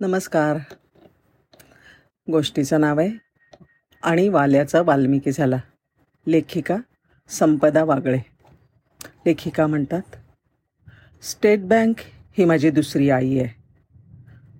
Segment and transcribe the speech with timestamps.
[0.00, 0.58] नमस्कार.
[2.32, 3.10] गोष्टीचं नाव आहे
[4.02, 5.56] आणि वाल्याचा वाल्मिकी झाला.
[6.26, 6.76] लेखिका
[7.28, 8.18] संपदा वागळे.
[9.26, 10.02] लेखिका म्हणतात
[11.22, 11.94] स्टेट बँक
[12.38, 13.48] ही माझी दुसरी आई आहे.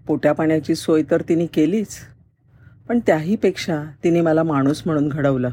[0.06, 1.96] पोट्या पाण्याची सोय तर तिने केलीच
[2.88, 5.50] पण त्याहीपेक्षा तिने मला माणूस म्हणून घडवलं.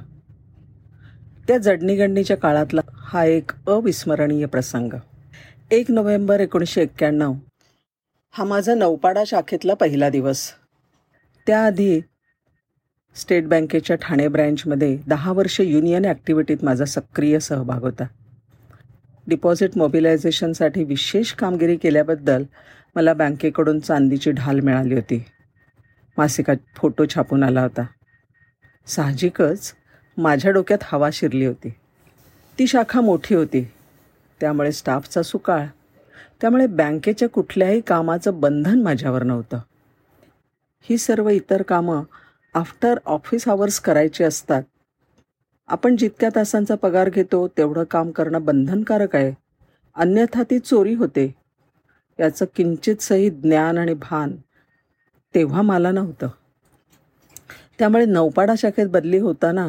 [1.47, 4.93] त्या जडणीगडणीच्या काळातला हा एक अविस्मरणीय प्रसंग.
[5.71, 7.33] एक नोव्हेंबर एकोणीसशे एक्क्याण्णव
[8.37, 10.51] हा माझा नौपाडा शाखेतला पहिला दिवस.
[11.47, 12.01] त्याआधी
[13.15, 18.03] स्टेट बँकेच्या ठाणे ब्रँचमध्ये दहा वर्ष युनियन ॲक्टिव्हिटीत माझा सक्रिय सहभाग होता.
[19.27, 22.43] डिपॉझिट मोबिलायझेशनसाठी विशेष कामगिरी केल्याबद्दल
[22.95, 25.25] मला बँकेकडून चांदीची ढाल मिळाली होती.
[26.17, 27.85] मासिकात फोटो छापून आला होता.
[28.87, 29.73] साहजिकच
[30.17, 31.69] माझ्या डोक्यात हवा शिरली होती.
[32.59, 33.71] ती शाखा मोठी होती.
[34.39, 35.65] त्यामुळे स्टाफचा सुकाळ
[36.41, 39.59] त्यामुळे बँकेच्या कुठल्याही कामाचं बंधन माझ्यावर नव्हतं.
[40.81, 42.03] ही सर्व इतर कामं
[42.53, 44.63] आफ्टर ऑफिस आवर्स करायची असतात.
[45.67, 49.33] आपण जितक्या तासांचा पगार घेतो तेवढं काम करणं बंधनकारक आहे.
[49.95, 51.35] अन्यथा ती चोरी होते.
[52.19, 54.35] याचं किंचितसही ज्ञान आणि भान
[55.35, 56.27] तेव्हा मला नव्हतं.
[57.79, 59.67] त्यामुळे नौपाडा शाखेत बदली होताना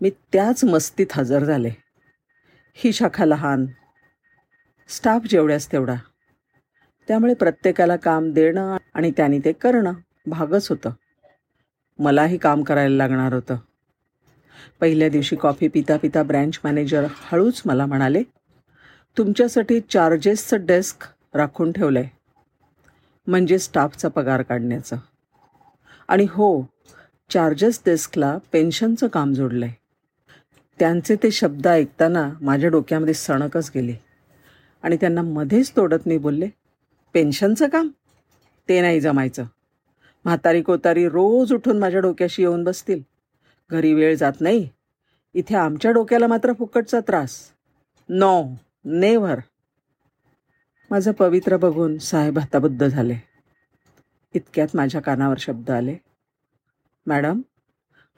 [0.00, 1.70] मी त्याच मस्तीत हजर झाले.
[2.74, 3.66] ही शाखा लहान
[4.92, 5.94] स्टाफ जेवढ्यास तेवढा.
[7.08, 9.92] त्यामुळे प्रत्येकाला काम देणं आणि त्यांनी ते करणं
[10.26, 10.90] भागच होतं.
[11.98, 13.56] मलाही काम करायला लागणार होतं.
[14.80, 18.22] पहिल्या दिवशी कॉफी पिता पिता ब्रँच मॅनेजर हळूच मला म्हणाले
[19.16, 22.08] तुमच्यासाठी चार्जेसचं डेस्क राखून ठेवलं आहे
[23.26, 24.96] म्हणजे स्टाफचा पगार काढण्याचं.
[26.08, 26.66] आणि हो
[27.30, 29.74] चार्जेस डेस्कला पेन्शनचं काम जोडलं आहे
[30.78, 33.94] त्यांचे ते शब्द ऐकताना माझ्या डोक्यामध्ये सणकच गेली.
[34.82, 36.48] आणि त्यांना मध्येच तोडत मी बोलले
[37.14, 37.88] पेन्शनचं काम?
[38.68, 39.44] ते नाही जमायचं.
[40.24, 43.02] म्हातारी कोतारी रोज उठून माझ्या डोक्याशी येऊन बसतील.
[43.70, 44.68] घरी वेळ जात नाही.
[45.34, 47.36] इथे आमच्या डोक्याला मात्र फुकटचा त्रास.
[48.08, 48.44] नो
[48.84, 49.38] नेव्हर
[50.90, 53.14] माझं पवित्र बघून साहेब हताबुद्ध झाले.
[54.34, 55.96] इतक्यात माझ्या कानावर शब्द आले.
[57.06, 57.40] मॅडम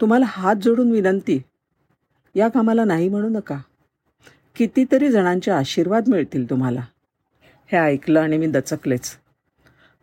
[0.01, 1.43] तुम्हाला हात जोडून विनंती
[2.35, 3.59] या कामाला नाही म्हणू नका.
[4.57, 6.81] कितीतरी जणांचे आशीर्वाद मिळतील तुम्हाला.
[7.73, 9.11] हे ऐकलं आणि मी दचकलेच.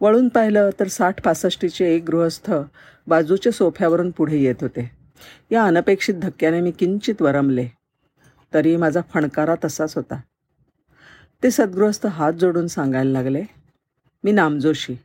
[0.02, 2.52] वळून पाहिलं तर साठ पासष्टीचे एक गृहस्थ
[3.08, 4.92] बाजूच्या सोफ्यावरून पुढे येत होते.
[5.52, 7.68] या अनपेक्षित धक्क्याने मी किंचित वरमले.
[8.54, 10.22] तरी माझा फणकारा तसाच होता.
[11.44, 13.44] ते सद्गृहस्थ हात जोडून सांगायला लागले
[14.24, 14.96] मी नामजोशी.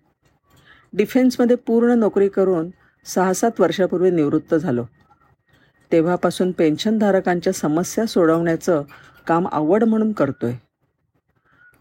[0.93, 2.71] डिफेन्समध्ये पूर्ण नोकरी करून
[3.05, 4.85] सहा सात वर्षापूर्वी निवृत्त झालो.
[5.93, 8.83] तेव्हापासून पेन्शनधारकांच्या समस्या सोडवण्याचं
[9.27, 10.55] काम आवड म्हणून करतोय.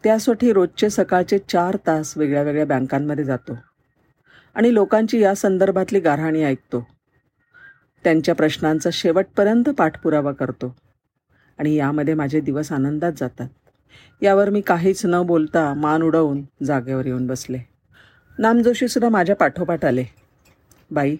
[0.04, 3.58] त्यासाठी रोजचे सकाळचे चार तास वेगळ्या वेगळ्या बँकांमध्ये जातो.
[4.56, 6.88] आणि लोकांची या संदर्भातली गारहाणी ऐकतो.
[8.04, 10.76] त्यांच्या प्रश्नांचा शेवटपर्यंत पाठपुरावा करतो.
[11.60, 13.50] आणि यामध्ये माझे दिवस आनंदात जातात.
[14.22, 17.58] यावर मी काहीच न बोलता मान उडवून जागेवर येऊन बसले.
[18.40, 20.04] नामजोशीसुद्धा माझ्या पाठोपाठ आले.
[20.92, 21.18] बाई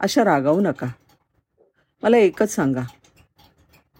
[0.00, 0.86] अशा रागावू नका.
[2.02, 2.82] मला एकच सांगा.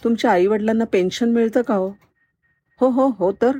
[0.06, 1.88] तुमच्या आईवडिलांना पेन्शन मिळतं का हो?
[2.80, 3.58] हो हो हो तर.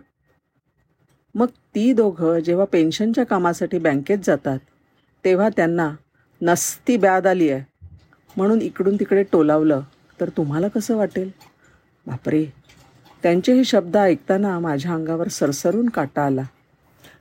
[1.34, 4.59] मग ती दोघं जेव्हा पेन्शनच्या कामासाठी बँकेत जातात
[5.25, 5.95] तेव्हा त्यांना
[6.43, 7.65] नसती ब्याद आली आहे.
[8.37, 9.81] म्हणून इकडून तिकडे टोलावलं.
[10.21, 11.31] तर तुम्हाला कसं वाटेल?
[12.06, 12.47] बापरे!
[13.23, 16.43] त्यांचे हे शब्द ऐकताना माझ्या अंगावर सरसरून काटा आला.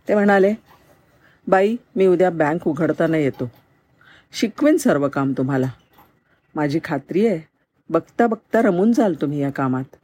[0.07, 0.53] ते म्हणाले
[1.47, 3.51] बाई मी उद्या बँक उघडताना येतो.
[4.33, 5.67] शिकवेन सर्व काम तुम्हाला.
[6.55, 7.54] माझी खात्री आहे
[7.89, 9.95] बघता बघता रमून जाल तुम्ही या कामात.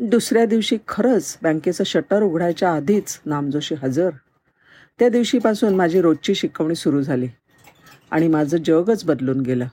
[0.00, 4.10] दुसऱ्या दिवशी खरंच बँकेचं शटर उघडायच्या आधीच नामजोशी हजर.
[4.98, 7.28] त्या दिवशीपासून माझी रोजची शिकवणी सुरू झाली
[8.10, 9.66] आणि माझं जगच बदलून गेलं.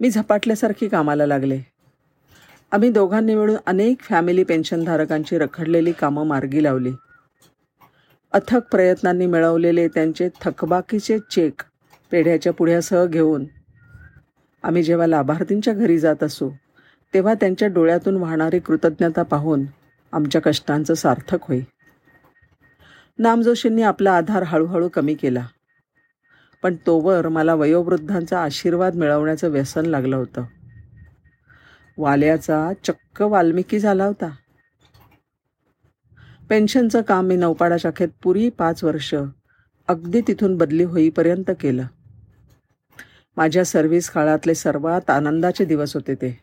[0.00, 1.60] मी झपाटल्यासारखी कामाला लागले.
[2.72, 6.92] आम्ही दोघांनी मिळून अनेक फॅमिली पेन्शनधारकांची रखडलेली कामं मार्गी लावली.
[8.32, 11.62] अथक प्रयत्नांनी मिळवलेले त्यांचे थकबाकीचे चेक
[12.10, 13.44] पेढ्याच्या पुढ्यासह घेऊन
[14.62, 16.50] आम्ही जेव्हा लाभार्थींच्या घरी जात असू
[17.14, 19.64] तेव्हा त्यांच्या डोळ्यातून वाहणारी कृतज्ञता पाहून
[20.12, 21.60] आमच्या कष्टांचं सार्थक होई.
[23.18, 25.46] नामजोशींनी आपला आधार हळूहळू कमी केला.
[26.62, 30.44] पण तोवर मला वयोवृद्धांचा आशीर्वाद मिळवण्याचं व्यसन लागलं होतं.
[31.98, 34.30] वाल्याचा चक्क वाल्मिकी झाला होता.
[36.50, 39.14] पेन्शनचं काम मी नौपाडा शाखेत पुरी पाच वर्ष
[39.88, 41.86] अगदी तिथून बदली होईपर्यंत केलं.
[43.36, 46.38] माझ्या सर्व्हिस काळातले सर्वात आनंदाचे दिवस होते ते.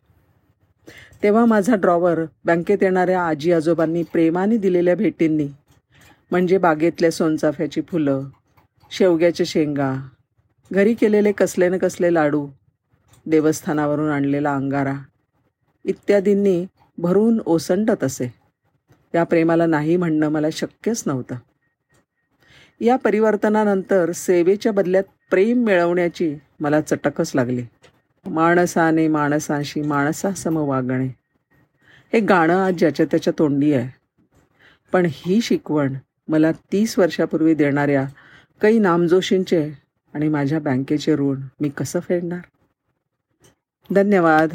[1.23, 5.47] तेव्हा माझा ड्रॉवर बँकेत येणाऱ्या आजी आजोबांनी प्रेमाने दिलेल्या भेटींनी
[6.31, 8.23] म्हणजे बागेतल्या सोनचाफ्याची फुलं
[8.91, 9.93] शेवग्याच्या शेंगा
[10.71, 12.47] घरी केलेले कसले न कसले लाडू
[13.25, 14.93] देवस्थानावरून आणलेला अंगारा
[15.85, 16.65] इत्यादींनी
[16.97, 18.33] भरून ओसंडत असे.
[19.15, 21.35] या प्रेमाला नाही म्हणणं मला शक्यच नव्हतं.
[22.81, 25.03] या परिवर्तनानंतर सेवेच्या बदल्यात
[25.33, 27.63] प्रेम मिळवण्याची मला चटकच लागली.
[28.25, 31.07] माणसाने माणसाशी माणसासम वागणे.
[32.13, 33.89] हे गाणं आज ज्याच्या त्याच्या तोंडी आहे.
[34.91, 35.93] पण ही शिकवण
[36.27, 38.05] मला तीस वर्षापूर्वी देणाऱ्या
[38.61, 39.71] काही नामजोशींचे
[40.13, 42.41] आणि माझ्या बँकेचे ऋण मी कसं फेडणार?
[43.91, 44.53] धन्यवाद.